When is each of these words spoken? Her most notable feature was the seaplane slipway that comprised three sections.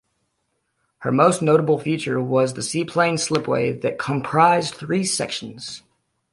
Her 1.01 1.11
most 1.11 1.43
notable 1.43 1.77
feature 1.77 2.19
was 2.19 2.55
the 2.55 2.63
seaplane 2.63 3.19
slipway 3.19 3.73
that 3.81 3.99
comprised 3.99 4.73
three 4.73 5.03
sections. 5.03 5.83